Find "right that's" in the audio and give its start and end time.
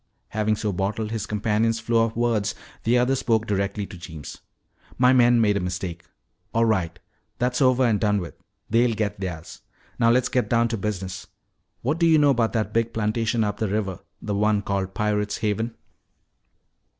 6.65-7.61